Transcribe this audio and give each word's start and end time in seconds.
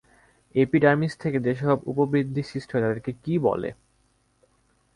Epidermis 0.55 1.13
থেকে 1.17 1.37
যেসব 1.39 1.77
উপবৃদ্ধি 1.85 2.41
সৃষ্টি 2.43 2.71
হয় 2.73 2.83
তাদের 2.83 3.01
কী 3.23 3.33
বলে? 3.39 3.69